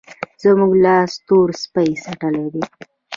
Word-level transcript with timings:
زموږ 0.43 0.71
لاس 0.85 1.11
تور 1.27 1.49
سپی 1.61 1.89
څټلی 2.03 2.45
دی. 2.53 2.63